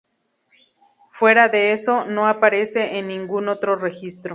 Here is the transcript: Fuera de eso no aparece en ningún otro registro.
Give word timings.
Fuera 1.11 1.47
de 1.47 1.73
eso 1.73 2.05
no 2.05 2.27
aparece 2.27 2.97
en 2.97 3.07
ningún 3.09 3.47
otro 3.49 3.75
registro. 3.75 4.29